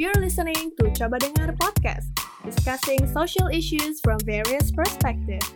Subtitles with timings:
[0.00, 2.08] You're listening to Coba Dengar Podcast,
[2.40, 5.52] discussing social issues from various perspectives.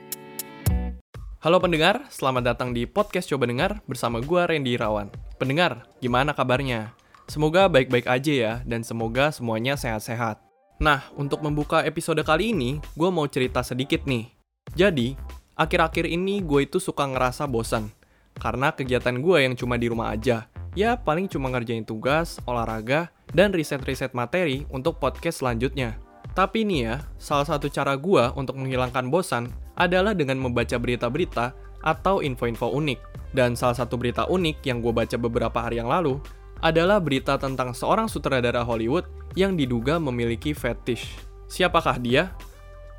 [1.41, 5.09] Halo pendengar, selamat datang di podcast Coba Dengar bersama gue Randy Irawan.
[5.41, 6.93] Pendengar, gimana kabarnya?
[7.25, 10.37] Semoga baik-baik aja ya, dan semoga semuanya sehat-sehat.
[10.77, 14.29] Nah, untuk membuka episode kali ini, gue mau cerita sedikit nih.
[14.77, 15.17] Jadi,
[15.57, 17.89] akhir-akhir ini gue itu suka ngerasa bosan.
[18.37, 20.53] Karena kegiatan gue yang cuma di rumah aja.
[20.75, 25.95] Ya, paling cuma ngerjain tugas, olahraga, dan riset-riset materi untuk podcast selanjutnya.
[26.35, 32.27] Tapi nih ya, salah satu cara gua untuk menghilangkan bosan adalah dengan membaca berita-berita atau
[32.27, 32.99] info-info unik.
[33.31, 36.19] Dan salah satu berita unik yang gue baca beberapa hari yang lalu
[36.59, 39.07] adalah berita tentang seorang sutradara Hollywood
[39.39, 41.07] yang diduga memiliki fetish.
[41.47, 42.35] Siapakah dia?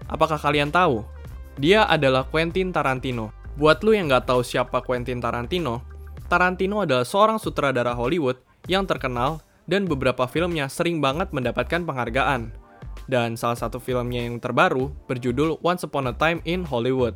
[0.08, 1.04] Apakah kalian tahu?
[1.60, 3.32] Dia adalah Quentin Tarantino.
[3.55, 5.95] Buat lu yang nggak tahu siapa Quentin Tarantino,
[6.26, 12.50] Tarantino adalah seorang sutradara Hollywood yang terkenal dan beberapa filmnya sering banget mendapatkan penghargaan.
[13.06, 17.14] Dan salah satu filmnya yang terbaru berjudul Once Upon a Time in Hollywood.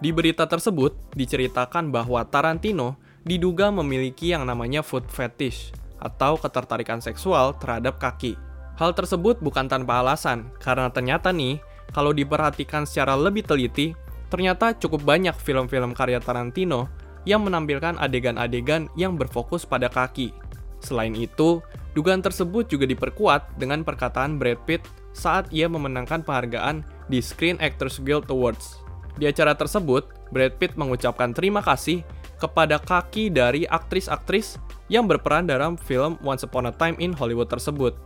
[0.00, 7.56] Di berita tersebut diceritakan bahwa Tarantino diduga memiliki yang namanya foot fetish atau ketertarikan seksual
[7.60, 8.36] terhadap kaki.
[8.76, 11.60] Hal tersebut bukan tanpa alasan, karena ternyata nih,
[11.96, 13.96] kalau diperhatikan secara lebih teliti,
[14.28, 16.88] ternyata cukup banyak film-film karya Tarantino
[17.28, 20.32] yang menampilkan adegan-adegan yang berfokus pada kaki.
[20.80, 21.60] Selain itu,
[21.96, 24.84] Dugaan tersebut juga diperkuat dengan perkataan Brad Pitt
[25.16, 28.84] saat ia memenangkan penghargaan di Screen Actors Guild Awards.
[29.16, 32.04] Di acara tersebut, Brad Pitt mengucapkan terima kasih
[32.36, 34.60] kepada kaki dari aktris-aktris
[34.92, 37.96] yang berperan dalam film Once Upon a Time in Hollywood tersebut.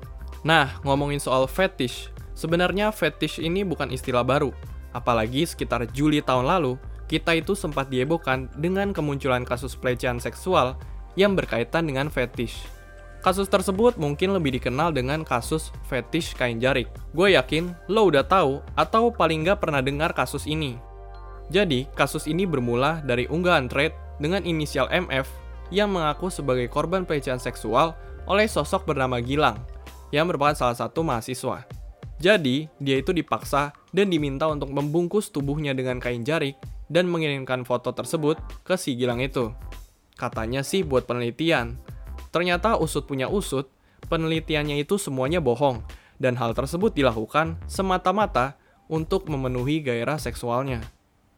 [0.47, 4.55] Nah, ngomongin soal fetish, sebenarnya fetish ini bukan istilah baru.
[4.95, 6.79] Apalagi sekitar Juli tahun lalu,
[7.11, 10.79] kita itu sempat diebohkan dengan kemunculan kasus pelecehan seksual
[11.19, 12.63] yang berkaitan dengan fetish.
[13.21, 16.87] Kasus tersebut mungkin lebih dikenal dengan kasus fetish kain jarik.
[17.11, 20.79] Gue yakin lo udah tahu atau paling nggak pernah dengar kasus ini.
[21.51, 23.91] Jadi, kasus ini bermula dari unggahan thread
[24.23, 25.27] dengan inisial MF
[25.75, 27.99] yang mengaku sebagai korban pelecehan seksual
[28.31, 29.59] oleh sosok bernama Gilang,
[30.15, 31.67] yang merupakan salah satu mahasiswa.
[32.23, 36.55] Jadi, dia itu dipaksa dan diminta untuk membungkus tubuhnya dengan kain jarik
[36.91, 38.37] dan mengirimkan foto tersebut
[38.67, 39.55] ke si Gilang itu.
[40.19, 41.79] Katanya sih buat penelitian,
[42.31, 43.67] Ternyata usut punya usut,
[44.07, 45.83] penelitiannya itu semuanya bohong,
[46.23, 48.55] dan hal tersebut dilakukan semata-mata
[48.87, 50.83] untuk memenuhi gairah seksualnya.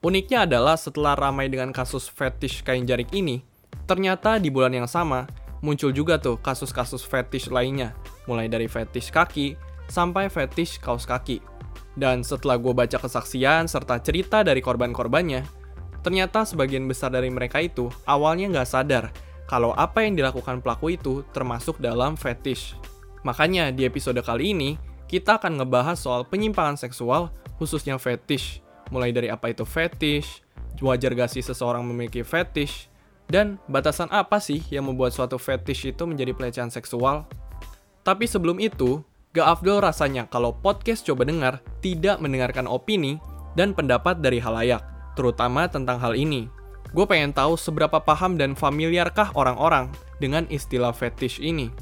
[0.04, 3.40] Uniknya adalah setelah ramai dengan kasus fetish kain jarik ini,
[3.88, 5.24] ternyata di bulan yang sama
[5.62, 7.96] muncul juga tuh kasus-kasus fetish lainnya,
[8.28, 9.56] mulai dari fetish kaki
[9.88, 11.40] sampai fetish kaos kaki.
[11.92, 15.44] Dan setelah gue baca kesaksian serta cerita dari korban-korbannya,
[16.00, 19.04] ternyata sebagian besar dari mereka itu awalnya nggak sadar
[19.52, 22.72] kalau apa yang dilakukan pelaku itu termasuk dalam fetish.
[23.20, 27.28] Makanya di episode kali ini, kita akan ngebahas soal penyimpangan seksual,
[27.60, 28.64] khususnya fetish.
[28.88, 30.40] Mulai dari apa itu fetish,
[30.80, 32.88] wajar gak sih seseorang memiliki fetish,
[33.28, 37.28] dan batasan apa sih yang membuat suatu fetish itu menjadi pelecehan seksual.
[38.00, 43.16] Tapi sebelum itu, gak afdol rasanya kalau podcast coba dengar tidak mendengarkan opini
[43.56, 44.84] dan pendapat dari halayak,
[45.16, 46.48] terutama tentang hal ini.
[46.92, 49.88] Gue pengen tahu seberapa paham dan familiarkah orang-orang
[50.20, 51.72] dengan istilah fetish ini.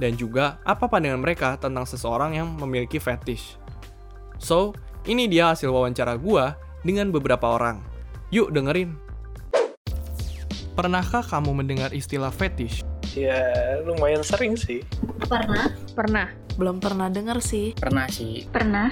[0.00, 3.60] Dan juga apa pandangan mereka tentang seseorang yang memiliki fetish.
[4.40, 4.72] So,
[5.04, 6.44] ini dia hasil wawancara gue
[6.82, 7.84] dengan beberapa orang.
[8.32, 8.96] Yuk dengerin.
[10.74, 12.82] Pernahkah kamu mendengar istilah fetish?
[13.14, 14.82] Ya, lumayan sering sih.
[15.30, 15.70] Pernah?
[15.94, 16.26] Pernah.
[16.58, 17.74] Belum pernah dengar sih.
[17.78, 18.46] Pernah sih.
[18.50, 18.90] Pernah.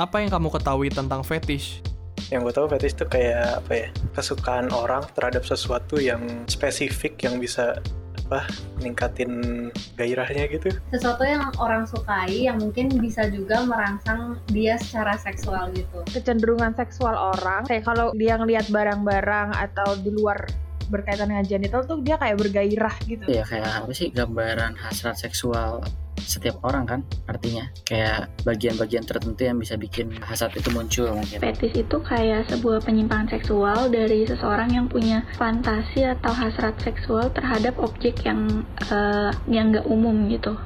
[0.00, 1.84] Apa yang kamu ketahui tentang fetish?
[2.32, 7.36] yang gue tahu fetish itu kayak apa ya kesukaan orang terhadap sesuatu yang spesifik yang
[7.36, 7.76] bisa
[8.24, 8.48] apa
[8.80, 9.68] meningkatin
[10.00, 16.00] gairahnya gitu sesuatu yang orang sukai yang mungkin bisa juga merangsang dia secara seksual gitu
[16.08, 20.40] Kecenderungan seksual orang, kayak kalau dia ngelihat barang-barang atau di luar
[20.88, 23.28] berkaitan dengan genital tuh dia kayak bergairah gitu.
[23.28, 25.84] Ya kayak apa sih gambaran hasrat seksual
[26.24, 31.38] setiap orang kan artinya kayak bagian-bagian tertentu yang bisa bikin hasrat itu muncul mungkin.
[31.42, 37.76] Fetis itu kayak sebuah penyimpangan seksual dari seseorang yang punya fantasi atau hasrat seksual terhadap
[37.76, 40.56] objek yang uh, yang nggak umum gitu.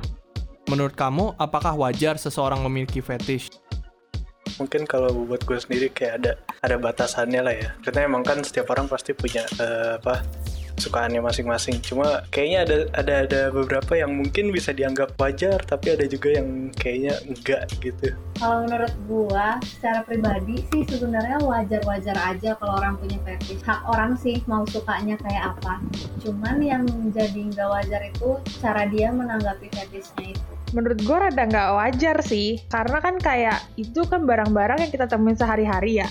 [0.68, 3.48] Menurut kamu, apakah wajar seseorang memiliki fetish?
[4.58, 6.32] Mungkin kalau buat gue sendiri kayak ada
[6.62, 7.70] ada batasannya lah ya.
[7.82, 10.22] Karena emang kan setiap orang pasti punya uh, apa
[10.78, 11.82] sukaannya masing-masing.
[11.82, 16.70] Cuma kayaknya ada ada ada beberapa yang mungkin bisa dianggap wajar tapi ada juga yang
[16.78, 18.14] kayaknya enggak gitu.
[18.38, 23.62] Kalau menurut gua secara pribadi sih sebenarnya wajar-wajar aja kalau orang punya fetish.
[23.66, 25.82] Hak orang sih mau sukanya kayak apa.
[26.22, 31.68] Cuman yang jadi nggak wajar itu cara dia menanggapi fetishnya itu menurut gue rada nggak
[31.76, 32.60] wajar sih.
[32.68, 36.08] Karena kan kayak itu kan barang-barang yang kita temuin sehari-hari ya.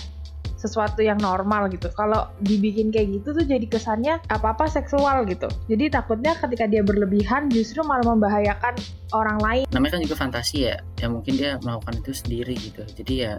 [0.57, 1.94] Sesuatu yang normal gitu.
[1.94, 5.45] Kalau dibikin kayak gitu tuh jadi kesannya apa-apa seksual gitu.
[5.69, 8.74] Jadi takutnya ketika dia berlebihan justru malah membahayakan
[9.13, 9.65] orang lain.
[9.69, 10.81] Namanya kan juga fantasi ya.
[10.98, 12.81] Ya mungkin dia melakukan itu sendiri gitu.
[12.89, 13.38] Jadi ya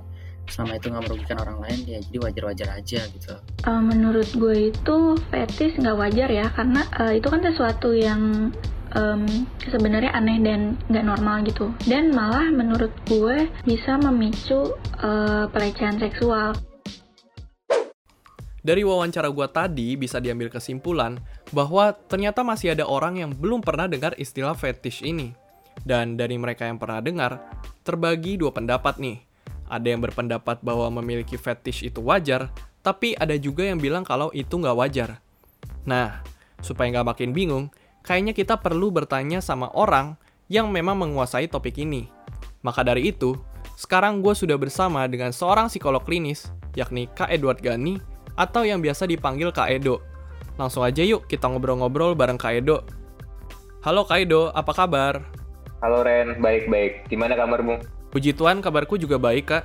[0.48, 3.34] selama itu nggak merugikan orang lain ya jadi wajar-wajar aja gitu.
[3.68, 4.96] Uh, menurut gue itu
[5.28, 6.46] fetis nggak wajar ya.
[6.54, 8.54] Karena uh, itu kan sesuatu yang
[8.96, 16.00] em, sebenarnya aneh dan nggak normal gitu dan malah menurut gue bisa memicu uh, pelecehan
[16.00, 16.56] seksual
[18.58, 21.16] Dari wawancara gua tadi bisa diambil kesimpulan
[21.56, 25.32] bahwa ternyata masih ada orang yang belum pernah dengar istilah fetish ini.
[25.80, 27.38] Dan dari mereka yang pernah dengar,
[27.80, 29.24] terbagi dua pendapat nih.
[29.72, 32.52] Ada yang berpendapat bahwa memiliki fetish itu wajar,
[32.84, 35.16] tapi ada juga yang bilang kalau itu nggak wajar.
[35.88, 36.20] Nah,
[36.60, 37.72] supaya nggak makin bingung,
[38.02, 40.18] kayaknya kita perlu bertanya sama orang
[40.48, 42.08] yang memang menguasai topik ini.
[42.64, 43.36] Maka dari itu,
[43.78, 48.02] sekarang gue sudah bersama dengan seorang psikolog klinis, yakni Kak Edward Gani,
[48.34, 50.02] atau yang biasa dipanggil Kak Edo.
[50.58, 52.82] Langsung aja yuk kita ngobrol-ngobrol bareng Kak Edo.
[53.86, 55.22] Halo Kak Edo, apa kabar?
[55.78, 57.06] Halo Ren, baik-baik.
[57.06, 57.78] Gimana kabarmu?
[58.10, 59.64] Puji Tuhan kabarku juga baik Kak.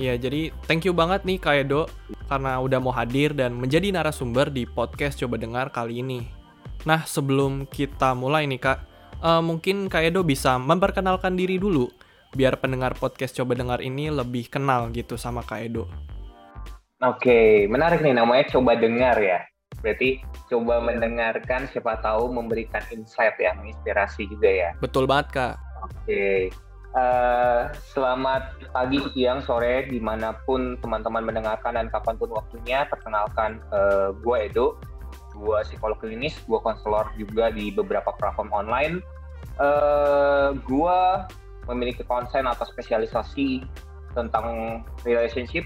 [0.00, 1.84] Ya jadi thank you banget nih Kak Edo
[2.32, 6.41] karena udah mau hadir dan menjadi narasumber di podcast Coba Dengar kali ini.
[6.82, 8.78] Nah sebelum kita mulai nih Kak,
[9.22, 11.86] eh, mungkin Kak Edo bisa memperkenalkan diri dulu
[12.32, 15.84] biar pendengar podcast Coba Dengar ini lebih kenal gitu sama Kak Edo.
[17.02, 19.42] Oke, menarik nih namanya coba dengar ya.
[19.82, 24.70] Berarti coba mendengarkan siapa tahu memberikan insight ya, menginspirasi juga ya.
[24.78, 25.54] Betul banget Kak.
[25.82, 26.54] Oke.
[26.92, 27.62] Eh,
[27.96, 32.84] selamat pagi, siang, sore, di mana pun teman-teman mendengarkan dan kapan pun waktunya.
[32.86, 34.78] Perkenalkan, eh, gue Edo,
[35.32, 38.94] gue psikolog klinis, gue konselor juga di beberapa platform online.
[39.58, 40.98] Eh, gue
[41.68, 43.64] memiliki konsen atau spesialisasi
[44.12, 45.64] tentang relationship,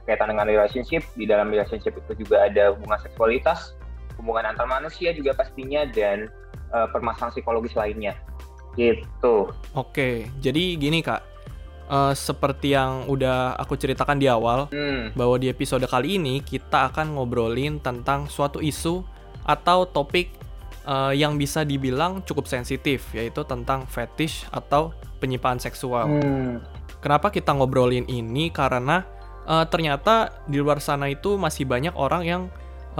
[0.00, 1.04] berkaitan dengan relationship.
[1.14, 3.76] Di dalam relationship itu juga ada hubungan seksualitas,
[4.16, 6.32] hubungan antar manusia juga pastinya, dan
[6.72, 8.16] eh, permasalahan psikologis lainnya.
[8.78, 9.50] Gitu.
[9.74, 11.27] Oke, jadi gini Kak.
[11.88, 16.92] Eh, seperti yang udah aku ceritakan di awal, Hmm, bahwa di episode kali ini kita
[16.92, 19.00] akan ngobrolin tentang suatu isu
[19.48, 20.28] atau topik
[20.84, 26.12] eh, yang bisa dibilang cukup sensitif, yaitu tentang fetish atau penyimpangan seksual.
[26.12, 26.60] hmm,
[27.00, 28.52] Kenapa kita ngobrolin ini?
[28.52, 29.08] Karena
[29.48, 32.42] eh, ternyata di luar sana itu masih banyak orang yang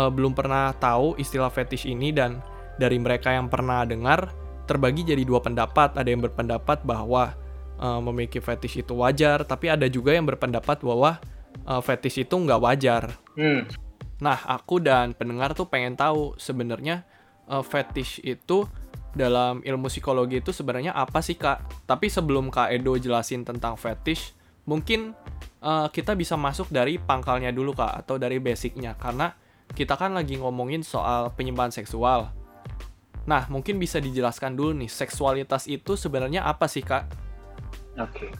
[0.00, 2.40] eh, belum pernah tahu istilah fetish ini dan
[2.80, 4.32] dari mereka yang pernah dengar
[4.64, 5.92] terbagi jadi dua pendapat.
[5.92, 7.36] Ada yang berpendapat bahwa
[7.78, 12.60] eh, memiliki fetish itu wajar, tapi ada juga yang berpendapat bahwa eh, fetish itu nggak
[12.60, 13.14] wajar.
[13.38, 13.88] hmm.
[14.18, 17.06] Nah, aku dan pendengar tuh pengen tahu sebenarnya
[17.46, 18.66] eh, fetish itu
[19.14, 21.86] dalam ilmu psikologi itu sebenarnya apa sih kak?
[21.88, 24.34] Tapi sebelum kak Edo jelasin tentang fetish,
[24.66, 25.14] mungkin
[25.62, 29.32] eh, kita bisa masuk dari pangkalnya dulu kak atau dari basicnya karena
[29.72, 32.32] kita kan lagi ngomongin soal penyimpangan seksual.
[33.28, 37.27] Nah, mungkin bisa dijelaskan dulu nih seksualitas itu sebenarnya apa sih kak?
[37.98, 38.30] Oke.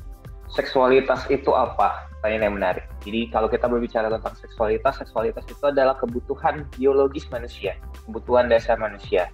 [0.49, 2.09] Seksualitas itu apa?
[2.19, 2.85] Pertanyaan yang menarik.
[3.05, 7.77] Jadi kalau kita berbicara tentang seksualitas, seksualitas itu adalah kebutuhan biologis manusia,
[8.09, 9.29] kebutuhan dasar manusia.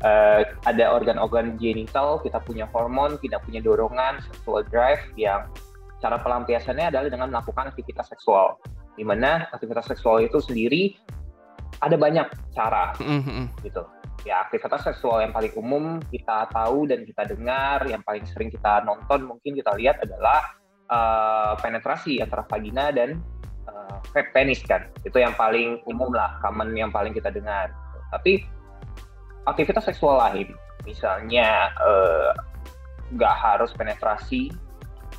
[0.00, 5.44] Eh, ada organ-organ genital, kita punya hormon, kita punya dorongan, sexual drive yang
[6.00, 8.56] cara pelampiasannya adalah dengan melakukan aktivitas seksual.
[8.96, 10.96] Di mana aktivitas seksual itu sendiri
[11.84, 12.26] ada banyak
[12.56, 12.96] cara
[13.60, 13.84] gitu.
[14.24, 18.84] Ya aktivitas seksual yang paling umum kita tahu dan kita dengar, yang paling sering kita
[18.84, 20.44] nonton mungkin kita lihat adalah
[20.92, 23.16] eh, penetrasi antara vagina dan
[23.68, 24.92] eh, penis kan.
[25.08, 27.72] Itu yang paling umum lah, common yang paling kita dengar.
[28.12, 28.44] Tapi
[29.48, 30.52] aktivitas seksual lain,
[30.84, 32.30] misalnya eh,
[33.16, 34.52] nggak harus penetrasi,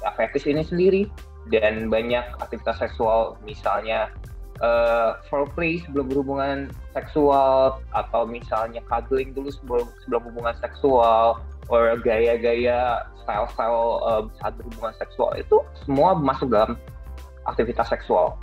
[0.02, 0.10] ya,
[0.46, 1.02] ini sendiri
[1.50, 4.14] dan banyak aktivitas seksual misalnya
[4.62, 6.58] eh, foreplay sebelum berhubungan
[6.94, 14.94] seksual atau misalnya cuddling dulu sebelum sebelum hubungan seksual or gaya-gaya style-style eh, saat berhubungan
[15.02, 16.78] seksual itu semua masuk dalam
[17.50, 18.38] aktivitas seksual.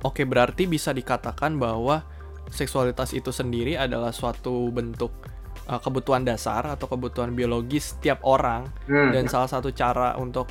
[0.00, 2.00] Oke, berarti bisa dikatakan bahwa
[2.48, 5.12] seksualitas itu sendiri adalah suatu bentuk
[5.70, 10.50] uh, kebutuhan dasar atau kebutuhan biologis setiap orang Hmm, dan salah satu cara untuk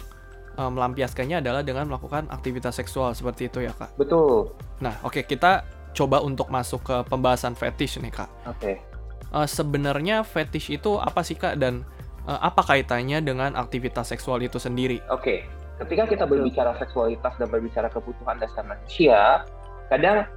[0.59, 3.95] uh, melampiaskannya adalah dengan melakukan aktivitas seksual seperti itu ya, Kak.
[3.95, 4.51] betul.
[4.83, 5.63] Nah, oke, kita
[5.95, 8.29] coba untuk masuk ke pembahasan fetish nih, Kak.
[8.51, 8.83] Oke.
[9.31, 11.55] Uh, sebenarnya fetish itu apa sih, Kak?
[11.55, 11.87] Dan
[12.27, 14.99] uh, apa kaitannya dengan aktivitas seksual itu sendiri?
[15.07, 15.47] Oke,
[15.79, 19.47] ketika kita berbicara seksualitas dan berbicara kebutuhan dasar manusia,
[19.87, 20.27] kadang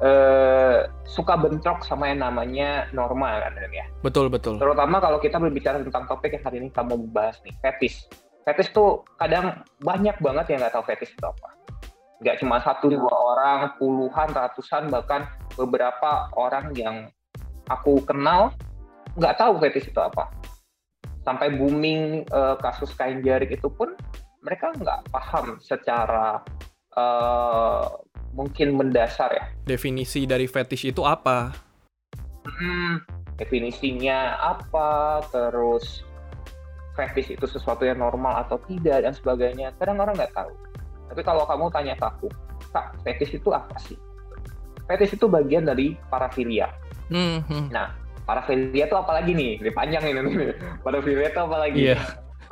[0.00, 3.86] eh, suka bentrok sama yang namanya norma kan ya.
[4.00, 4.56] Betul, betul.
[4.56, 8.08] Terutama kalau kita berbicara tentang topik yang hari ini kamu bahas nih, fetish.
[8.44, 11.48] Fetish tuh kadang banyak banget yang nggak tahu fetish itu apa.
[12.24, 17.08] Nggak cuma satu dua orang, puluhan, ratusan, bahkan beberapa orang yang
[17.68, 18.52] aku kenal
[19.16, 20.32] nggak tahu fetish itu apa.
[21.20, 23.92] Sampai booming eh, kasus kain jarik itu pun
[24.40, 26.40] mereka nggak paham secara
[26.96, 27.84] eh,
[28.32, 29.44] mungkin mendasar ya.
[29.68, 31.52] Definisi dari fetish itu apa?
[32.48, 33.04] Hmm,
[33.36, 36.04] definisinya apa, terus
[37.00, 39.72] fetish itu sesuatu yang normal atau tidak dan sebagainya.
[39.80, 40.52] Kadang orang nggak tahu.
[41.08, 42.28] Tapi kalau kamu tanya ke aku,
[42.70, 43.96] kak, fetish itu apa sih?
[44.84, 46.68] Fetish itu bagian dari parafilia.
[47.08, 47.72] Hmm, hmm.
[47.72, 47.96] Nah,
[48.28, 49.58] parafilia itu apa lagi nih?
[49.64, 50.20] Ini panjang ini.
[50.84, 51.80] parafilia itu apa lagi?
[51.90, 51.98] Iya.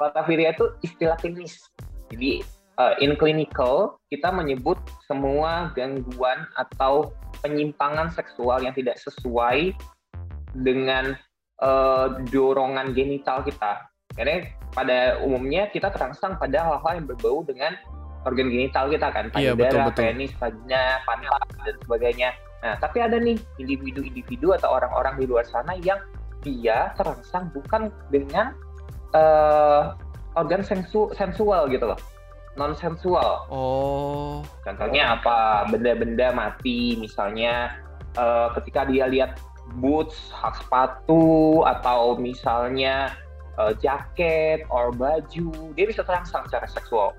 [0.01, 1.61] Parafilia itu istilah klinis.
[2.09, 2.41] Jadi
[2.81, 7.13] uh, in clinical kita menyebut semua gangguan atau
[7.43, 9.75] penyimpangan seksual yang tidak sesuai
[10.55, 11.19] dengan
[11.61, 13.87] uh, dorongan genital kita.
[14.19, 14.43] Karena
[14.75, 17.79] pada umumnya kita terangsang pada hal-hal yang berbau dengan
[18.27, 20.03] organ genital kita kan, Iya, payudara, betul, betul.
[20.11, 22.29] penis, vagina, pantat dan sebagainya.
[22.59, 26.03] Nah, tapi ada nih individu-individu atau orang-orang di luar sana yang
[26.43, 28.59] dia terangsang bukan dengan
[29.15, 29.83] eh,
[30.35, 32.01] organ sensu- sensual gitu loh,
[32.59, 33.47] non sensual.
[33.49, 35.71] Oh, Contohnya apa?
[35.71, 37.79] Benda-benda mati, misalnya
[38.19, 39.39] eh, ketika dia lihat
[39.79, 43.15] boots, hak sepatu, atau misalnya
[43.59, 47.11] eh, jaket or baju, dia bisa terangsang secara seksual.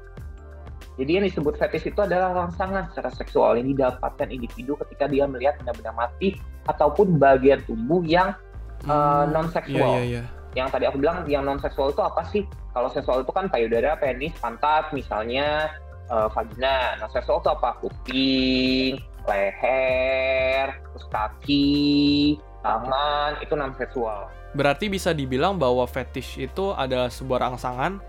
[1.00, 5.56] Jadi yang disebut fetish itu adalah rangsangan secara seksual yang didapatkan individu ketika dia melihat
[5.64, 6.36] benda-benda mati
[6.68, 8.36] ataupun bagian tubuh yang
[8.84, 9.32] hmm.
[9.32, 10.24] non Iya, seksual iya, iya.
[10.60, 12.44] yang tadi aku bilang yang non seksual itu apa sih?
[12.76, 15.72] Kalau seksual itu kan payudara, penis, pantat, misalnya
[16.12, 17.00] eh, vagina.
[17.00, 17.80] Non seksual itu apa?
[17.80, 24.28] Kuping, leher, terus kaki, tangan, itu non seksual.
[24.52, 28.02] Berarti bisa dibilang bahwa fetish itu adalah sebuah rangsangan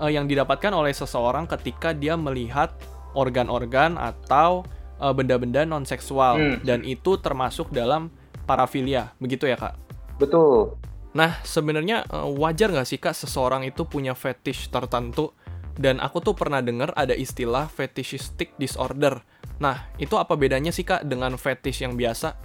[0.00, 2.70] eh, yang didapatkan oleh seseorang ketika dia melihat
[3.12, 4.62] organ-organ atau
[5.02, 6.56] eh, benda-benda non seksual Hmm.
[6.62, 8.08] dan itu termasuk dalam
[8.46, 9.74] parafilia, begitu ya kak?
[10.18, 10.76] Betul.
[11.10, 15.34] Nah sebenarnya eh, wajar nggak sih kak seseorang itu punya fetish tertentu?
[15.80, 19.24] Dan aku tuh pernah dengar ada istilah fetishistic disorder.
[19.64, 22.36] Nah itu apa bedanya sih kak dengan fetish yang biasa?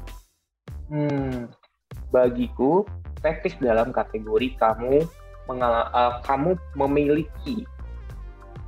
[0.86, 1.50] Hmm,
[2.14, 2.86] bagiku
[3.26, 5.02] fetish dalam kategori kamu
[5.50, 7.66] mengala- eh, kamu memiliki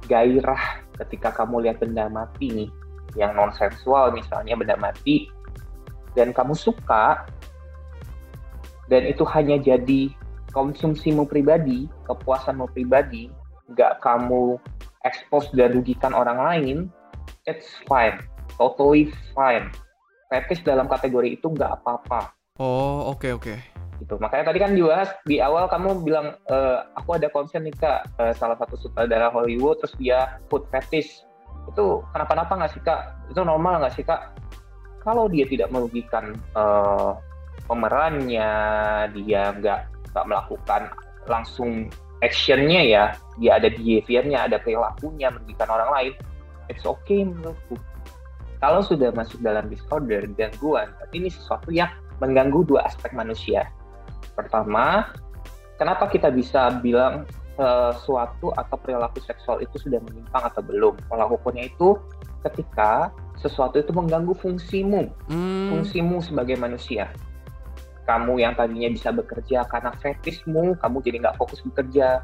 [0.09, 2.69] gairah ketika kamu lihat benda mati nih,
[3.13, 5.29] yang non seksual misalnya benda mati
[6.17, 7.27] dan kamu suka
[8.87, 10.09] dan itu hanya jadi
[10.55, 13.29] konsumsimu pribadi, kepuasanmu pribadi,
[13.69, 14.57] nggak kamu
[15.05, 16.77] expose dan rugikan orang lain,
[17.45, 18.17] it's fine,
[18.55, 19.69] totally fine.
[20.27, 23.55] Fetish dalam kategori itu nggak apa-apa Oh oke oke.
[23.97, 24.13] gitu.
[24.21, 26.57] Makanya tadi kan dibahas di awal kamu bilang e,
[26.93, 31.25] aku ada konsen nih kak e, salah satu sutradara Hollywood terus dia food fetish
[31.69, 33.13] itu kenapa-napa nggak sih kak?
[33.29, 34.37] Itu normal nggak sih kak?
[35.01, 36.63] Kalau dia tidak merugikan e,
[37.65, 38.51] pemerannya,
[39.17, 39.79] dia nggak
[40.13, 40.81] nggak melakukan
[41.29, 41.89] langsung
[42.25, 43.03] actionnya ya,
[43.37, 46.13] dia ada behaviornya, ada perilakunya merugikan orang lain,
[46.69, 47.77] it's okay menurutku.
[48.57, 53.69] Kalau sudah masuk dalam disorder, gangguan, ini sesuatu yang mengganggu dua aspek manusia.
[54.33, 55.13] Pertama,
[55.77, 60.93] kenapa kita bisa bilang sesuatu atau perilaku seksual itu sudah menyimpang atau belum?
[61.09, 61.97] Pola ukurnya itu
[62.45, 65.09] ketika sesuatu itu mengganggu fungsimu,
[65.67, 67.11] Hmm, fungsimu sebagai manusia.
[68.07, 72.23] Kamu yang tadinya bisa bekerja karena fetishmu, kamu jadi nggak fokus bekerja.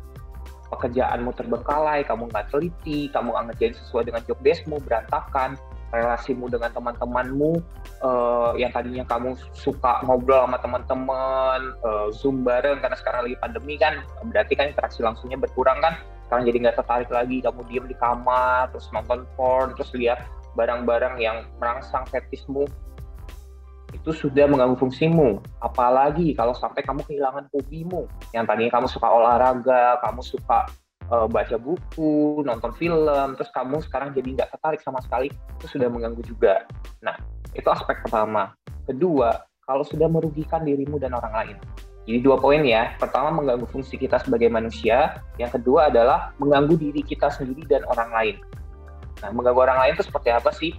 [0.71, 5.59] Pekerjaanmu terbengkalai, kamu nggak teliti, kamu nggak ngerjain sesuai dengan job deskmu, berantakan.
[5.93, 7.61] Relasimu dengan teman-temanmu,
[8.01, 13.77] eh, yang tadinya kamu suka ngobrol sama teman-teman, eh, zoom bareng karena sekarang lagi pandemi
[13.77, 16.01] kan, berarti kan interaksi langsungnya berkurang kan.
[16.25, 20.25] Sekarang jadi nggak tertarik lagi, kamu diem di kamar, terus nonton porn, terus lihat
[20.57, 22.65] barang-barang yang merangsang fetismu
[23.93, 25.37] itu sudah mengganggu fungsimu.
[25.61, 28.09] Apalagi kalau sampai kamu kehilangan hobimu.
[28.33, 30.65] Yang tadinya kamu suka olahraga, kamu suka
[31.13, 35.87] eh, baca buku, nonton film, terus kamu sekarang jadi nggak tertarik sama sekali, itu sudah
[35.93, 36.65] mengganggu juga.
[37.05, 37.13] Nah,
[37.53, 38.57] itu aspek pertama.
[38.89, 41.57] Kedua, kalau sudah merugikan dirimu dan orang lain.
[42.03, 42.97] Jadi dua poin ya.
[42.99, 45.23] Pertama, mengganggu fungsi kita sebagai manusia.
[45.39, 48.35] Yang kedua adalah mengganggu diri kita sendiri dan orang lain.
[49.23, 50.75] Nah, mengganggu orang lain itu seperti apa sih?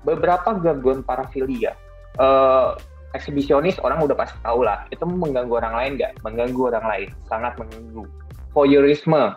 [0.00, 1.76] Beberapa gangguan parafilia
[2.20, 2.68] eh
[3.12, 7.52] eksibisionis orang udah pasti tahu lah itu mengganggu orang lain nggak mengganggu orang lain sangat
[7.60, 8.04] mengganggu
[8.52, 9.36] voyeurisme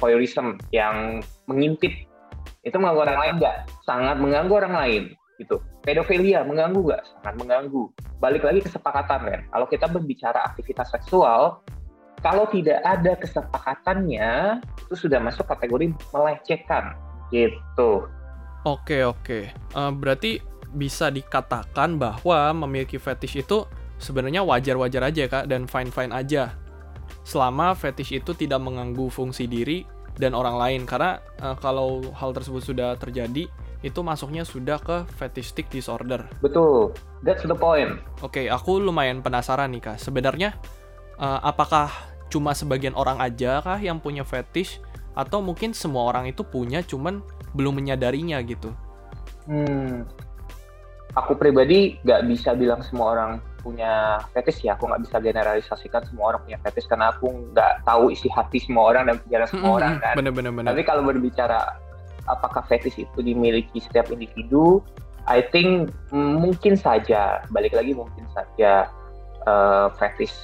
[0.00, 1.92] voyeurism yang mengintip
[2.64, 5.02] itu mengganggu orang lain nggak sangat mengganggu orang lain
[5.36, 5.60] gitu.
[5.84, 7.02] Pedofilia mengganggu nggak?
[7.20, 7.82] Sangat mengganggu.
[8.22, 9.40] Balik lagi kesepakatan kan.
[9.52, 11.60] Kalau kita berbicara aktivitas seksual,
[12.24, 16.96] kalau tidak ada kesepakatannya, itu sudah masuk kategori melecehkan
[17.28, 18.08] gitu.
[18.64, 20.40] Oke oke, Eh, berarti
[20.72, 23.68] bisa dikatakan bahwa memiliki fetish itu
[24.00, 26.56] sebenarnya wajar-wajar aja kak dan fine-fine aja,
[27.24, 29.82] selama fetish itu tidak mengganggu fungsi diri
[30.20, 30.82] dan orang lain.
[30.84, 33.48] Karena eh, kalau hal tersebut sudah terjadi,
[33.84, 36.24] itu masuknya sudah ke fetishistic disorder.
[36.40, 36.94] Betul,
[37.26, 38.00] that's the point.
[38.24, 39.96] Oke, aku lumayan penasaran nih kak.
[39.98, 40.54] Sebenarnya
[41.18, 41.90] eh, apakah
[42.28, 44.80] cuma sebagian orang aja kah yang punya fetish
[45.14, 47.22] atau mungkin semua orang itu punya cuman
[47.54, 48.74] belum menyadarinya gitu?
[49.46, 50.02] Hmm,
[51.14, 53.30] aku pribadi nggak bisa bilang semua orang
[53.64, 54.76] punya fetish ya.
[54.76, 58.92] Aku nggak bisa generalisasikan semua orang punya fetish karena aku nggak tahu isi hati semua
[58.92, 60.14] orang dan pikiran semua orang kan.
[60.20, 60.52] Bener-bener.
[60.52, 60.68] bener.
[60.68, 61.80] Tapi kalau berbicara
[62.28, 64.84] apakah fetish itu dimiliki setiap individu,
[65.24, 68.92] I think mm, mungkin saja, balik lagi mungkin saja
[69.48, 70.36] eh, fetish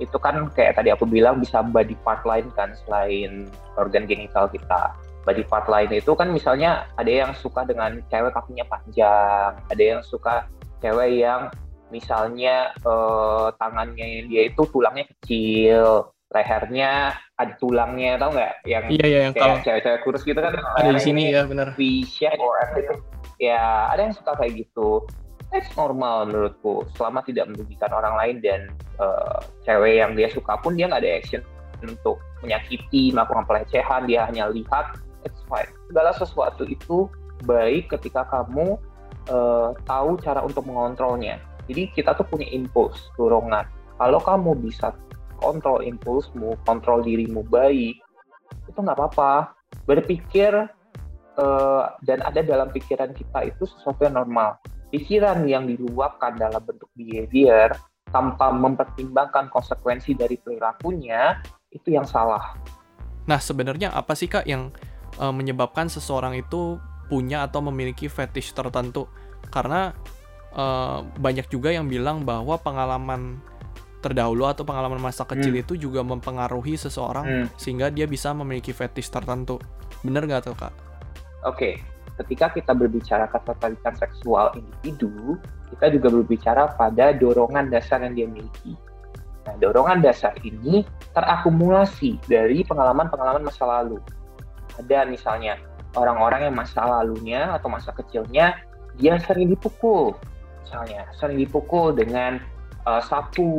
[0.00, 3.46] itu kan kayak tadi aku bilang bisa body part lain kan selain
[3.76, 4.96] organ genital kita.
[5.28, 10.00] Body part lain itu kan misalnya ada yang suka dengan cewek kakinya panjang, ada yang
[10.00, 10.48] suka
[10.80, 11.52] cewek yang
[11.90, 18.54] misalnya eh, tangannya dia itu tulangnya kecil, lehernya ada tulangnya, tau nggak?
[18.64, 21.74] Yang Iya iya yang kalau kayak cewek-cewek kurus gitu kan ada di sini ya bener.
[21.74, 23.02] V-shape or everything.
[23.42, 25.02] Ya, ada yang suka kayak gitu.
[25.50, 26.86] That's normal menurutku.
[26.94, 28.60] Selama tidak merugikan orang lain dan
[29.02, 31.42] eh, cewek yang dia suka pun dia nggak ada action
[31.82, 35.66] untuk menyakiti, melakukan pelecehan, dia hanya lihat, it's fine.
[35.88, 37.08] Segala sesuatu itu
[37.48, 38.78] baik ketika kamu
[39.26, 41.42] eh, tahu cara untuk mengontrolnya.
[41.70, 43.62] Jadi kita tuh punya impuls, dorongan.
[43.94, 44.90] Kalau kamu bisa
[45.38, 47.94] kontrol impulsmu, kontrol dirimu baik,
[48.66, 49.54] itu nggak apa-apa.
[49.86, 50.50] Berpikir
[51.38, 54.58] eh, dan ada dalam pikiran kita itu sesuatu yang normal.
[54.90, 57.70] Pikiran yang diluapkan dalam bentuk behavior
[58.10, 61.38] tanpa mempertimbangkan konsekuensi dari perilakunya
[61.70, 62.58] itu yang salah.
[63.30, 64.74] Nah sebenarnya apa sih kak yang
[65.22, 69.06] eh, menyebabkan seseorang itu punya atau memiliki fetish tertentu?
[69.54, 69.94] Karena
[70.50, 73.38] eh, banyak juga yang bilang bahwa pengalaman
[74.00, 75.62] terdahulu atau pengalaman masa kecil Hmm.
[75.62, 77.46] itu juga mempengaruhi seseorang Hmm.
[77.60, 79.60] sehingga dia bisa memiliki fetish tertentu.
[80.00, 80.72] Bener nggak tuh kak?
[81.44, 81.76] Oke,
[82.16, 85.36] ketika kita berbicara ketertarikan seksual individu,
[85.68, 88.72] kita juga berbicara pada dorongan dasar yang dia miliki.
[89.44, 94.00] Nah, dorongan dasar ini terakumulasi dari pengalaman-pengalaman masa lalu.
[94.80, 95.56] Ada misalnya
[95.96, 98.56] orang-orang yang masa lalunya atau masa kecilnya
[98.96, 100.12] dia sering dipukul,
[100.64, 101.08] misalnya.
[101.16, 102.40] Sering dipukul dengan
[102.84, 103.50] uh, sapu,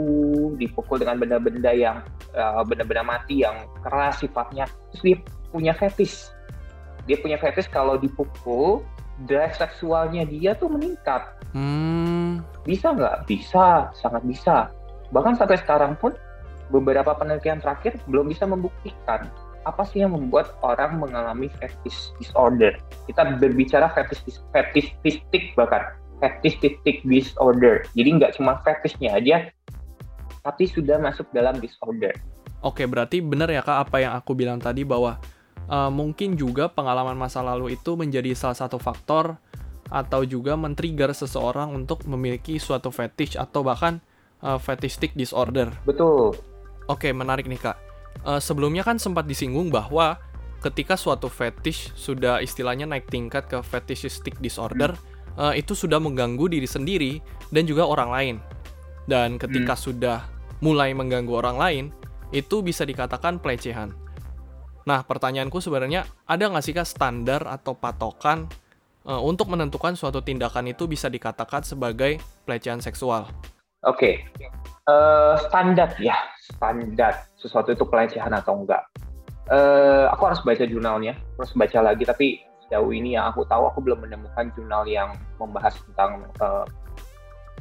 [0.57, 2.01] dipukul dengan benda-benda yang
[2.33, 5.17] uh, benda-benda mati yang keras sifatnya, terus dia
[5.51, 6.31] punya fetish.
[7.09, 8.85] Dia punya fetish kalau dipukul
[9.25, 11.21] drive seksualnya dia tuh meningkat.
[11.51, 13.27] Hmm, bisa nggak?
[13.27, 13.91] Bisa.
[13.97, 14.71] Sangat bisa.
[15.11, 16.15] Bahkan sampai sekarang pun
[16.71, 19.27] beberapa penelitian terakhir belum bisa membuktikan
[19.61, 22.73] apa sih yang membuat orang mengalami fetish disorder.
[23.05, 29.49] Kita berbicara fetish fetishistic bahkan fetishistic disorder jadi nggak cuma fetishnya aja
[30.45, 32.13] tapi sudah masuk dalam disorder
[32.62, 35.17] Oke, berarti bener ya kak apa yang aku bilang tadi bahwa
[35.65, 39.41] uh, mungkin juga pengalaman masa lalu itu menjadi salah satu faktor
[39.89, 43.97] atau juga men-trigger seseorang untuk memiliki suatu fetish atau bahkan
[44.45, 45.73] uh, fetishistic disorder.
[45.89, 46.38] betul
[46.86, 47.77] Oke, menarik nih kak.
[48.21, 50.21] Uh, sebelumnya kan sempat disinggung bahwa
[50.62, 54.93] ketika suatu fetish sudah istilahnya naik tingkat ke fetishistic disorder,
[55.41, 57.17] uh, itu sudah mengganggu diri sendiri
[57.49, 58.36] dan juga orang lain.
[59.10, 60.21] Dan ketika sudah
[60.62, 61.86] mulai mengganggu orang lain,
[62.30, 63.89] itu bisa dikatakan pelecehan.
[64.86, 68.45] Nah, pertanyaanku sebenarnya ada nggak sih kak standar atau patokan
[69.10, 73.25] uh, untuk menentukan suatu tindakan itu bisa dikatakan sebagai pelecehan seksual?
[73.82, 74.30] Oke,
[74.89, 78.82] Eh, standar ya, standar sesuatu itu pelecehan atau enggak.
[79.45, 82.01] Eh, aku harus baca jurnalnya, terus baca lagi.
[82.01, 86.63] Tapi sejauh ini yang aku tahu, aku belum menemukan jurnal yang membahas tentang eh,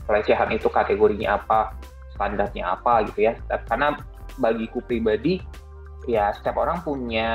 [0.06, 1.74] pelecehan itu kategorinya apa,
[2.14, 3.34] standarnya apa gitu ya.
[3.66, 3.98] Karena
[4.38, 5.42] bagiku pribadi,
[6.06, 7.26] ya setiap orang punya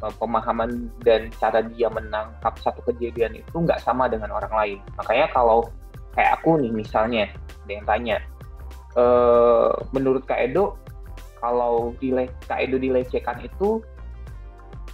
[0.00, 4.78] eh, pemahaman dan cara dia menangkap satu kejadian itu nggak sama dengan orang lain.
[4.96, 5.68] Makanya kalau
[6.16, 7.28] kayak aku nih misalnya,
[7.68, 8.16] ada yang tanya,
[8.96, 10.80] eh, menurut Kak Edo,
[11.36, 13.84] kalau dile Kak Edo dilecehkan itu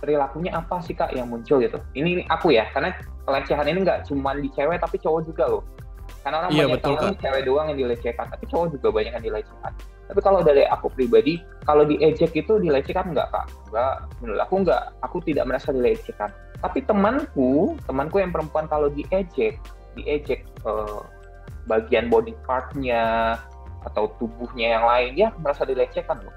[0.07, 1.83] perilakunya apa sih Kak yang muncul gitu?
[1.99, 2.95] Ini aku ya, karena
[3.27, 5.63] pelecehan ini nggak cuma di cewek tapi cowok juga loh.
[6.23, 9.25] Karena orang Iya, banyak betul, tahu cewek doang yang dilecehkan, tapi cowok juga banyak yang
[9.27, 9.73] dilecehkan.
[10.07, 13.47] Tapi kalau dari aku pribadi, kalau diejek itu dilecehkan nggak Kak?
[13.75, 14.83] Nggak, menurut aku nggak.
[15.03, 16.31] Aku tidak merasa dilecehkan.
[16.63, 19.59] Tapi temanku, temanku yang perempuan kalau diejek,
[19.99, 21.03] diejek uh,
[21.67, 23.35] bagian body partnya
[23.87, 26.35] atau tubuhnya yang lain dia merasa dilecehkan loh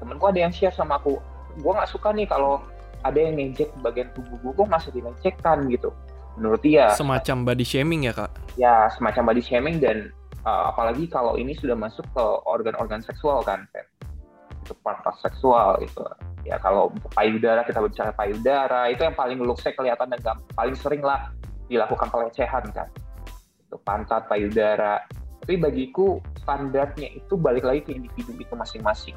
[0.00, 1.20] temenku ada yang share sama aku
[1.56, 2.60] gue nggak suka nih kalau
[3.04, 5.92] ada yang ngejek bagian tubuh gue gue masih dilecehkan gitu.
[6.36, 6.92] Menurut dia.
[6.92, 8.30] Semacam body shaming ya kak?
[8.60, 10.12] Ya semacam body shaming dan
[10.44, 13.64] uh, apalagi kalau ini sudah masuk ke organ-organ seksual kan
[14.66, 16.02] itu part-part seksual itu
[16.42, 21.30] ya kalau payudara kita bicara payudara itu yang paling look kelihatan dan paling sering lah
[21.66, 22.88] dilakukan pelecehan kan.
[23.66, 25.02] Itu pantat payudara.
[25.42, 29.14] Tapi bagiku standarnya itu balik lagi ke individu itu masing-masing.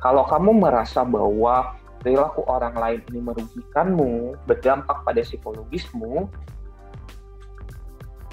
[0.00, 6.26] Kalau kamu merasa bahwa perilaku orang lain ini merugikanmu, berdampak pada psikologismu,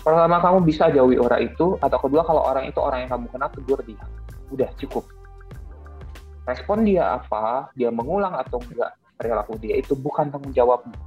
[0.01, 3.49] pertama kamu bisa jauhi orang itu, atau kedua kalau orang itu orang yang kamu kenal,
[3.53, 4.01] tegur dia.
[4.49, 5.05] Udah cukup.
[6.49, 10.97] Respon dia apa, dia mengulang atau enggak perilaku dia itu bukan tanggung jawabmu.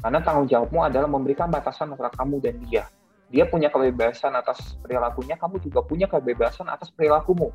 [0.00, 2.88] Karena tanggung jawabmu adalah memberikan batasan antara kamu dan dia.
[3.28, 7.52] Dia punya kebebasan atas perilakunya, kamu juga punya kebebasan atas perilakumu.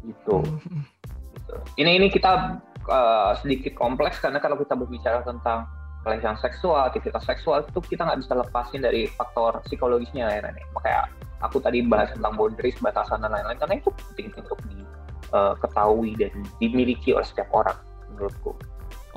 [0.00, 0.40] Gitu.
[0.40, 1.54] Gitu.
[1.76, 5.68] Ini ini kita uh, sedikit kompleks karena kalau kita berbicara tentang
[6.00, 10.64] pelecehan seksual, aktivitas seksual itu kita nggak bisa lepasin dari faktor psikologisnya ya Rene.
[10.72, 11.12] Makanya
[11.44, 16.32] aku tadi bahas tentang boundaries, batasan dan lain-lain karena itu penting untuk diketahui eh, dan
[16.56, 17.76] dimiliki oleh setiap orang
[18.12, 18.56] menurutku.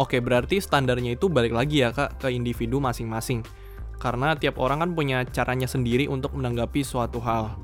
[0.01, 3.45] Oke, berarti standarnya itu balik lagi ya kak ke individu masing-masing.
[4.01, 7.55] Karena tiap orang kan punya caranya sendiri untuk menanggapi suatu hal.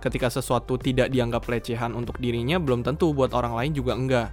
[0.00, 4.28] Ketika sesuatu tidak dianggap pelecehan untuk dirinya, belum tentu buat orang lain juga enggak.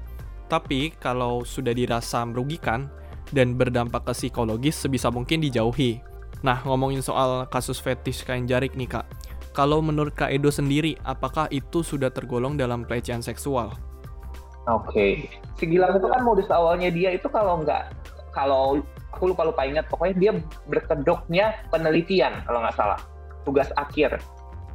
[0.53, 2.85] Tapi kalau sudah dirasa merugikan
[3.33, 5.97] dan berdampak ke psikologis sebisa mungkin dijauhi.
[6.45, 9.09] Nah, ngomongin soal kasus fetish kain jarik nih kak.
[9.53, 13.73] Kalau menurut Kak Edo sendiri, apakah itu sudah tergolong dalam pelecehan seksual?
[14.69, 15.11] Oke, okay.
[15.57, 17.93] si Gilang itu kan modus awalnya dia itu kalau nggak,
[18.33, 18.81] kalau
[19.13, 20.31] aku lupa lupa ingat, pokoknya dia
[20.69, 22.97] berkedoknya penelitian kalau nggak salah,
[23.45, 24.21] tugas akhir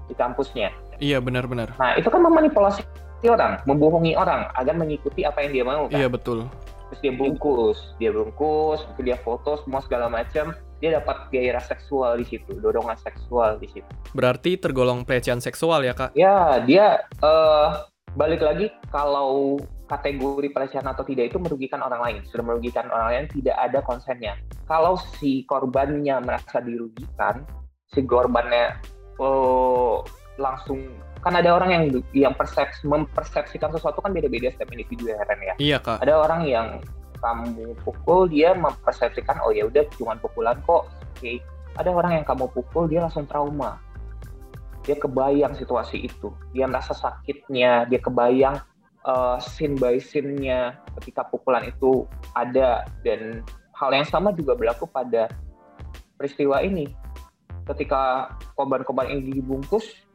[0.07, 0.71] di kampusnya.
[0.99, 1.75] Iya benar-benar.
[1.79, 2.83] Nah itu kan memanipulasi
[3.27, 5.99] orang, membohongi orang agar mengikuti apa yang dia mau kan.
[5.99, 6.47] Iya betul.
[6.89, 12.25] Terus dia bungkus, dia bungkus, dia foto semua segala macam, dia dapat gairah seksual di
[12.25, 13.91] situ, dorongan seksual di situ.
[14.15, 16.15] Berarti tergolong pelecehan seksual ya kak?
[16.15, 19.59] Ya, dia uh, balik lagi kalau
[19.91, 24.39] kategori pelecehan atau tidak itu merugikan orang lain, sudah merugikan orang lain tidak ada konsennya.
[24.69, 27.43] Kalau si korbannya merasa dirugikan,
[27.91, 28.79] si korbannya
[29.19, 30.05] oh,
[30.39, 30.87] langsung
[31.19, 31.83] kan ada orang yang
[32.15, 35.55] yang persepsi, mempersepsikan sesuatu kan beda-beda setiap individu ya Ren ya.
[35.59, 35.99] Iya kak.
[36.03, 36.67] Ada orang yang
[37.19, 40.87] kamu pukul dia mempersepsikan oh ya udah cuma pukulan kok.
[40.87, 41.19] Oke.
[41.19, 41.37] Okay.
[41.79, 43.79] Ada orang yang kamu pukul dia langsung trauma.
[44.87, 46.33] Dia kebayang situasi itu.
[46.55, 47.87] Dia merasa sakitnya.
[47.87, 48.57] Dia kebayang
[49.05, 53.45] uh, scene by scene-nya ketika pukulan itu ada dan
[53.77, 55.31] hal yang sama juga berlaku pada
[56.19, 56.91] peristiwa ini.
[57.69, 60.08] Ketika korban-korban ini dibungkus,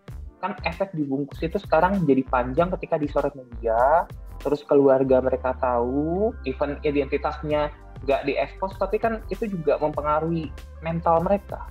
[0.43, 4.03] kan efek dibungkus itu sekarang jadi panjang ketika disorot media
[4.43, 7.71] terus keluarga mereka tahu even identitasnya
[8.03, 10.51] nggak diekspos tapi kan itu juga mempengaruhi
[10.83, 11.63] mental mereka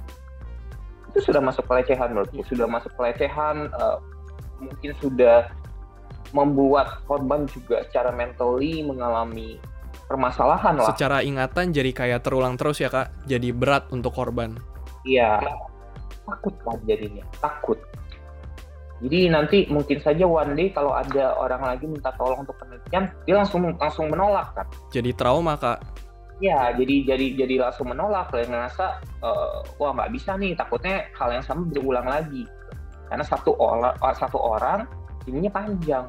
[1.12, 4.00] itu sudah masuk pelecehan menurutku sudah masuk pelecehan uh,
[4.56, 5.52] mungkin sudah
[6.32, 9.60] membuat korban juga secara mentally mengalami
[10.08, 10.88] permasalahan lah.
[10.92, 14.56] Secara ingatan jadi kayak terulang terus ya kak, jadi berat untuk korban.
[15.04, 15.40] Iya,
[16.24, 17.76] takut kan jadinya, takut.
[19.02, 23.34] Jadi nanti mungkin saja one day kalau ada orang lagi minta tolong untuk penelitian, dia
[23.34, 24.66] langsung langsung menolak kan.
[24.94, 25.82] Jadi trauma kak.
[26.38, 31.34] Ya, jadi jadi jadi langsung menolak dan ngerasa uh, wah nggak bisa nih, takutnya hal
[31.34, 32.46] yang sama berulang lagi.
[33.10, 34.86] Karena satu orang satu orang
[35.26, 36.06] ininya panjang.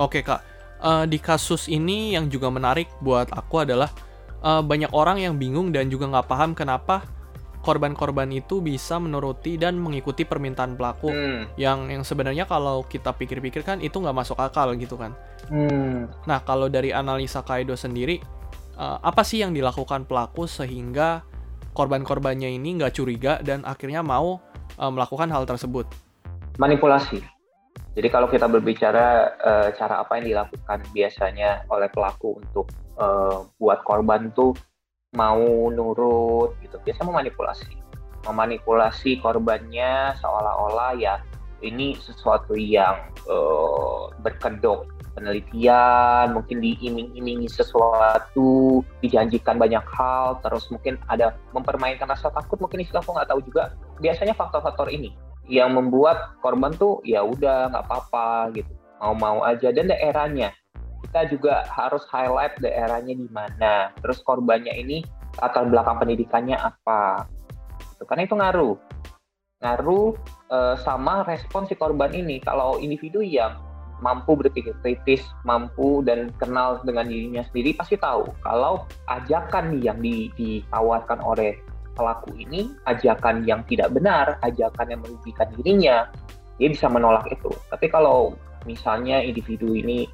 [0.00, 0.40] Oke kak,
[0.80, 3.92] uh, di kasus ini yang juga menarik buat aku adalah
[4.40, 7.04] uh, banyak orang yang bingung dan juga nggak paham kenapa
[7.64, 11.56] korban-korban itu bisa menuruti dan mengikuti permintaan pelaku hmm.
[11.56, 15.16] yang yang sebenarnya kalau kita pikir-pikir kan itu nggak masuk akal gitu kan.
[15.48, 16.12] Hmm.
[16.28, 18.20] Nah kalau dari analisa Kaido sendiri
[18.76, 21.24] uh, apa sih yang dilakukan pelaku sehingga
[21.72, 24.38] korban-korbannya ini nggak curiga dan akhirnya mau
[24.76, 25.88] uh, melakukan hal tersebut?
[26.60, 27.24] Manipulasi.
[27.94, 32.66] Jadi kalau kita berbicara uh, cara apa yang dilakukan biasanya oleh pelaku untuk
[32.98, 34.54] uh, buat korban tuh
[35.14, 36.76] mau nurut gitu.
[36.82, 37.74] Biasa memanipulasi.
[38.26, 41.22] Memanipulasi korbannya seolah-olah ya
[41.64, 51.38] ini sesuatu yang uh, berkedok penelitian mungkin diiming-imingi sesuatu dijanjikan banyak hal terus mungkin ada
[51.54, 53.72] mempermainkan rasa takut mungkin istilah aku nggak tahu juga.
[54.02, 55.14] Biasanya faktor-faktor ini
[55.46, 58.72] yang membuat korban tuh ya udah nggak apa-apa gitu.
[58.98, 59.70] Mau-mau aja.
[59.70, 60.50] Dan daerahnya
[61.04, 63.92] kita juga harus highlight daerahnya di mana.
[64.00, 65.04] Terus korbannya ini
[65.38, 67.28] latar belakang pendidikannya apa.
[67.94, 68.04] Gitu.
[68.08, 68.76] Karena itu ngaruh.
[69.64, 70.12] ngaruh
[70.52, 72.36] uh, sama respon si korban ini.
[72.40, 73.56] Kalau individu yang
[74.04, 80.28] mampu berpikir kritis, mampu dan kenal dengan dirinya sendiri pasti tahu kalau ajakan yang di,
[80.36, 81.56] ditawarkan oleh
[81.94, 85.96] pelaku ini ajakan yang tidak benar, ajakan yang merugikan dirinya,
[86.58, 87.48] dia bisa menolak itu.
[87.70, 88.34] Tapi kalau
[88.66, 90.10] misalnya individu ini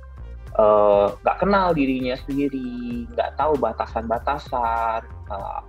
[0.55, 5.61] nggak uh, kenal dirinya sendiri, nggak tahu batasan-batasan uh,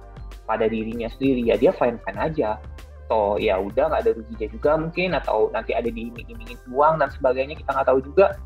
[0.49, 2.57] pada dirinya sendiri, ya dia fine-fine aja.
[3.11, 7.59] Toh ya udah nggak ada ruginya juga mungkin, atau nanti ada diiming-imingin uang dan sebagainya
[7.59, 8.39] kita nggak tahu juga.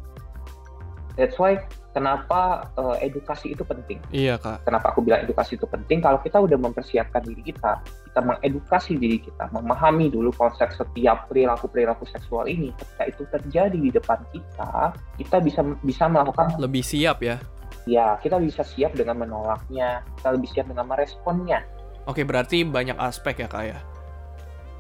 [1.16, 1.64] That's why
[1.96, 4.04] kenapa uh, edukasi itu penting.
[4.12, 4.68] Iya kak.
[4.68, 6.04] Kenapa aku bilang edukasi itu penting?
[6.04, 7.80] Kalau kita udah mempersiapkan diri kita,
[8.12, 12.76] kita mengedukasi diri kita, memahami dulu konsep setiap perilaku perilaku seksual ini.
[12.76, 17.40] Ketika itu terjadi di depan kita, kita bisa bisa melakukan lebih siap ya.
[17.88, 21.64] Ya, kita bisa siap dengan menolaknya, kita lebih siap dengan meresponnya.
[22.12, 23.80] Oke, berarti banyak aspek ya kak ya.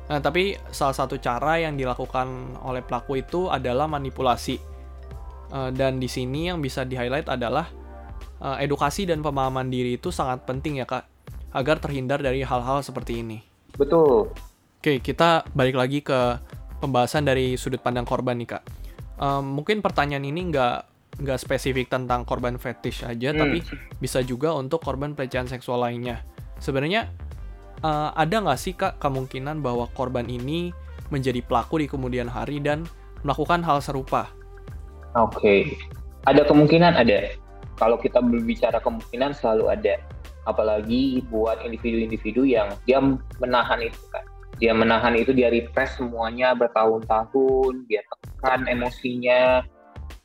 [0.06, 4.75] Nah, tapi salah satu cara yang dilakukan oleh pelaku itu adalah manipulasi
[5.54, 7.70] Uh, dan di sini yang bisa di-highlight adalah
[8.42, 11.06] uh, edukasi dan pemahaman diri itu sangat penting ya kak,
[11.54, 13.40] agar terhindar dari hal-hal seperti ini.
[13.78, 14.34] Betul.
[14.82, 16.38] Oke, kita balik lagi ke
[16.82, 18.64] pembahasan dari sudut pandang korban nih kak.
[19.16, 20.76] Um, mungkin pertanyaan ini nggak
[21.16, 23.40] nggak spesifik tentang korban fetish aja, hmm.
[23.40, 23.60] tapi
[24.04, 26.22] bisa juga untuk korban pelecehan seksual lainnya.
[26.60, 27.08] Sebenarnya
[27.82, 30.76] uh, ada nggak sih kak kemungkinan bahwa korban ini
[31.08, 32.84] menjadi pelaku di kemudian hari dan
[33.24, 34.30] melakukan hal serupa?
[35.16, 35.62] Oke, okay.
[36.28, 37.32] ada kemungkinan ada.
[37.80, 39.96] Kalau kita berbicara kemungkinan selalu ada.
[40.44, 43.00] Apalagi buat individu-individu yang dia
[43.40, 44.28] menahan itu kan.
[44.60, 49.64] Dia menahan itu, dia repress semuanya bertahun-tahun, dia tekan emosinya,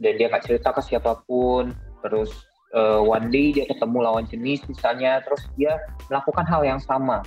[0.02, 1.70] dan dia nggak cerita ke siapa pun.
[2.02, 2.34] Terus
[2.74, 5.78] uh, one day dia ketemu lawan jenis misalnya, terus dia
[6.10, 7.22] melakukan hal yang sama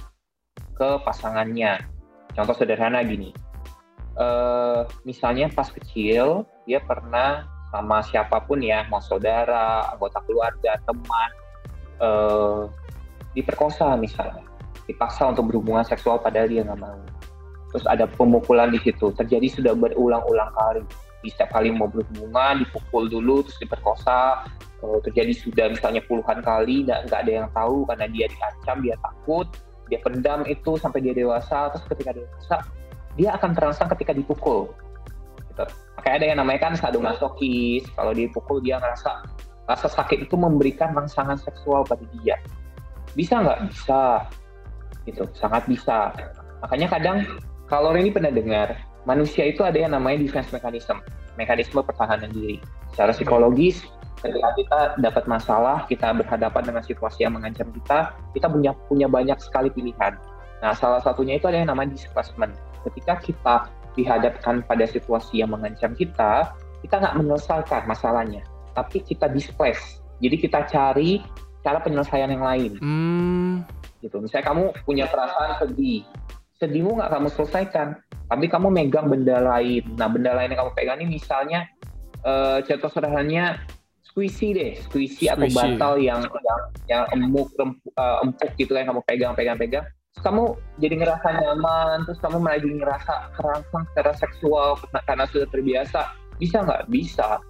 [0.76, 1.80] ke pasangannya.
[2.36, 3.32] Contoh sederhana gini,
[4.19, 11.29] uh, misalnya pas kecil dia pernah sama siapa pun ya, mau saudara, anggota keluarga, teman,
[11.97, 12.69] uh,
[13.33, 14.45] diperkosa misalnya,
[14.86, 17.01] dipaksa untuk berhubungan seksual padahal dia nggak mau.
[17.73, 20.86] Terus ada pemukulan di situ, terjadi sudah berulang-ulang kali.
[21.25, 24.45] Di setiap kali mau berhubungan, dipukul dulu, terus diperkosa,
[24.86, 29.49] uh, terjadi sudah misalnya puluhan kali, nggak ada yang tahu karena dia diancam, dia takut,
[29.89, 32.62] dia pendam itu sampai dia dewasa, terus ketika dewasa,
[33.17, 34.69] dia akan terangsang ketika dipukul
[35.54, 35.66] gitu.
[36.02, 37.86] Makanya ada yang namanya kan sadomasokis.
[37.94, 39.24] Kalau dipukul dia ngerasa
[39.70, 42.36] rasa sakit itu memberikan rangsangan seksual pada dia.
[43.13, 43.70] Bisa nggak?
[43.70, 44.28] Bisa.
[45.06, 46.12] Gitu, sangat bisa.
[46.66, 47.18] Makanya kadang
[47.70, 51.00] kalau ini pernah dengar, manusia itu ada yang namanya defense mechanism,
[51.39, 52.60] mekanisme pertahanan diri.
[52.96, 53.84] Secara psikologis,
[54.24, 59.36] ketika kita dapat masalah, kita berhadapan dengan situasi yang mengancam kita, kita punya punya banyak
[59.44, 60.16] sekali pilihan.
[60.63, 62.56] Nah, salah satunya itu ada yang namanya displacement.
[62.88, 63.56] Ketika kita
[63.93, 70.01] dihadapkan pada situasi yang mengancam kita, kita nggak menyelesaikan masalahnya, tapi kita displace.
[70.19, 71.23] Jadi kita cari
[71.63, 72.71] cara penyelesaian yang lain.
[72.84, 73.53] Hmm.
[74.03, 74.19] Gitu.
[74.19, 76.03] Misalnya kamu punya perasaan sedih,
[76.60, 77.88] sedihmu nggak kamu selesaikan,
[78.27, 79.84] tapi kamu megang benda lain.
[79.95, 81.69] Nah, benda lain yang kamu pegang ini misalnya
[82.27, 83.63] uh, contoh sederhananya
[84.03, 85.32] squishy deh, squishy, squishy.
[85.32, 89.86] atau bantal yang yang, yang empuk, empuk, uh, empuk gitu yang kamu pegang, pegang, pegang
[90.21, 94.67] kamu jadi ngerasa nyaman terus kamu lagi ngerasa kerangsang secara seksual
[95.10, 96.02] karena sudah terbiasa.
[96.38, 96.91] Bisa nggak?
[96.91, 97.41] Bisa.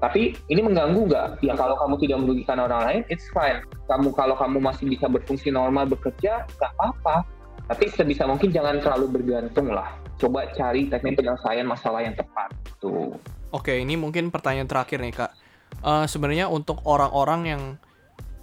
[0.00, 1.28] Tapi ini mengganggu nggak?
[1.44, 3.60] Ya kalau kamu tidak merugikan orang lain it's fine.
[3.86, 7.28] Kamu kalau kamu masih bisa berfungsi normal bekerja nggak apa-apa.
[7.70, 9.92] Tapi sebisa mungkin jangan terlalu bergantung lah.
[10.16, 13.14] Coba cari teknik penyelesaian masalah yang tepat tuh
[13.50, 15.32] oke ini mungkin pertanyaan terakhir nih kak.
[15.80, 17.62] Uh, sebenarnya untuk orang-orang yang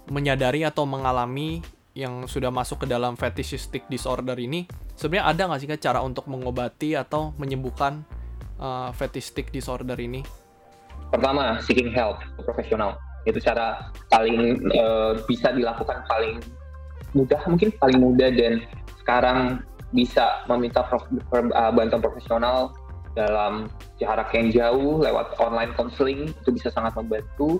[0.08, 1.60] menyadari atau mengalami
[1.98, 6.94] yang sudah masuk ke dalam fetishistic disorder ini sebenarnya ada nggak sih cara untuk mengobati
[6.94, 8.06] atau menyembuhkan
[8.62, 10.22] uh, fetishistic disorder ini?
[11.10, 12.94] Pertama, seeking help profesional
[13.26, 16.38] itu cara paling uh, bisa dilakukan paling
[17.18, 18.62] mudah mungkin paling mudah dan
[19.02, 19.58] sekarang
[19.90, 21.02] bisa meminta prof,
[21.34, 22.70] uh, bantuan profesional
[23.18, 23.66] dalam
[23.98, 27.58] jarak yang jauh lewat online counseling itu bisa sangat membantu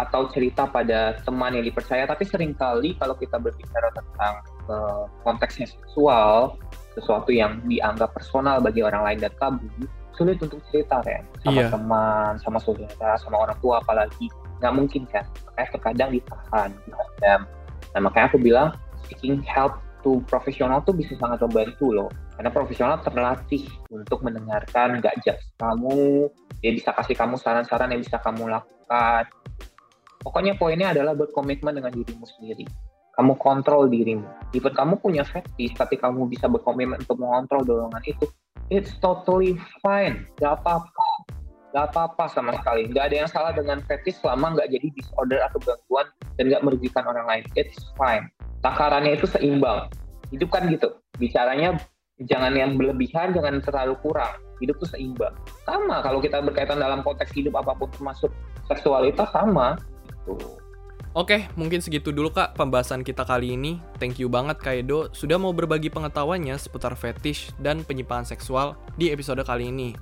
[0.00, 4.34] atau cerita pada teman yang dipercaya tapi sering kali kalau kita berbicara tentang
[4.72, 6.56] uh, konteksnya seksual
[6.96, 9.68] sesuatu yang dianggap personal bagi orang lain dan tabu
[10.12, 11.68] sulit untuk cerita kan sama iya.
[11.72, 14.28] teman sama saudara sama orang tua apalagi.
[14.60, 15.24] Nggak mungkin kan?
[15.50, 17.40] Makanya terkadang ditahan dihadam
[17.92, 18.72] nah makanya aku bilang
[19.04, 22.10] seeking help to profesional tuh bisa sangat membantu loh.
[22.36, 26.28] Karena profesional terlatih untuk mendengarkan nggak judge kamu
[26.62, 29.28] dia bisa kasih kamu saran-saran yang bisa kamu lakukan
[30.22, 32.66] Pokoknya poinnya adalah berkomitmen dengan dirimu sendiri.
[33.12, 34.24] kamu kontrol dirimu.
[34.56, 38.24] Even kamu punya fetish, tapi kamu bisa berkomitmen untuk mengontrol dorongan itu,
[38.72, 40.24] it's totally fine.
[40.40, 41.28] Gak apa-apa.
[41.76, 42.88] Gak apa-apa sama sekali.
[42.88, 46.08] Gak ada yang salah dengan fetish selama nggak jadi disorder atau gangguan
[46.40, 47.44] dan nggak merugikan orang lain.
[47.52, 48.32] It's fine.
[48.64, 49.92] Takarannya itu seimbang.
[50.32, 50.96] Hidup kan gitu.
[51.20, 51.76] Bicaranya
[52.24, 54.40] jangan yang berlebihan, jangan terlalu kurang.
[54.60, 55.36] Hidup tuh seimbang.
[55.68, 58.32] Sama kalau kita berkaitan dalam konteks hidup apa pun termasuk
[58.72, 59.76] seksualitas sama.
[60.26, 60.62] Gitu.
[61.12, 63.76] Oke, mungkin segitu dulu kak pembahasan kita kali ini.
[64.00, 69.12] Thank you banget Kak Edo sudah mau berbagi pengetahuannya seputar fetish dan penyimpangan seksual di
[69.12, 69.92] episode kali ini.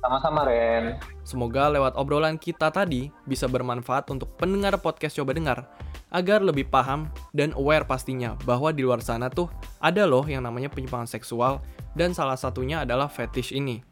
[0.00, 0.96] Sama-sama Ren.
[1.20, 5.68] Semoga lewat obrolan kita tadi bisa bermanfaat untuk pendengar podcast Coba Dengar
[6.08, 9.52] agar lebih paham dan aware pastinya bahwa di luar sana tuh
[9.84, 11.60] ada loh yang namanya penyimpangan seksual
[11.92, 13.84] dan salah satunya adalah fetish ini.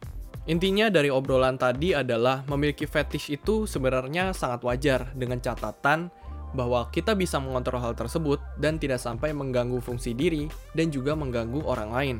[0.43, 6.11] Intinya dari obrolan tadi adalah memiliki fetish itu sebenarnya sangat wajar dengan catatan
[6.51, 11.63] bahwa kita bisa mengontrol hal tersebut dan tidak sampai mengganggu fungsi diri dan juga mengganggu
[11.63, 12.17] orang lain.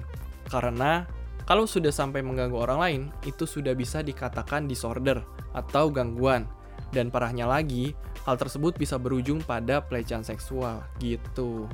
[0.47, 1.03] Karena
[1.43, 5.19] kalau sudah sampai mengganggu orang lain, itu sudah bisa dikatakan disorder
[5.51, 6.47] atau gangguan.
[6.95, 7.91] Dan parahnya lagi,
[8.23, 11.67] hal tersebut bisa berujung pada pelecehan seksual gitu.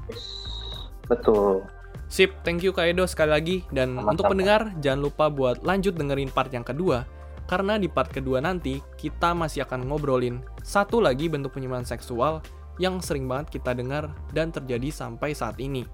[1.06, 1.62] Betul.
[2.10, 3.58] Sip, thank you Kak Edo sekali lagi.
[3.69, 4.12] Dan Sama-sama.
[4.17, 7.06] untuk pendengar, jangan lupa buat lanjut dengerin part yang kedua.
[7.45, 12.41] Karena di part kedua nanti, kita masih akan ngobrolin satu lagi bentuk penyimpangan seksual
[12.82, 15.86] yang sering banget kita dengar dan terjadi sampai saat ini.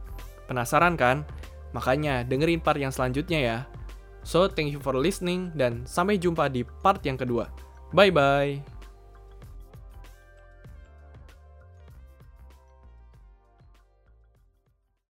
[0.48, 1.28] Penasaran kan?
[1.76, 3.58] Makanya dengerin part yang selanjutnya ya.
[4.26, 7.52] So, thank you for listening dan sampai jumpa di part yang kedua.
[7.92, 8.75] Bye-bye.